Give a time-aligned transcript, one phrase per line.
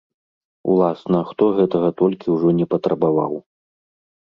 [0.75, 3.33] Уласна, хто гэтага толькі ўжо не патрабаваў.